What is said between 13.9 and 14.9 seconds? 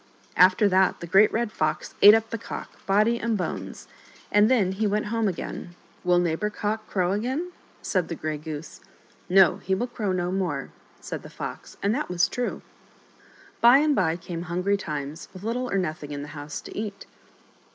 by came hungry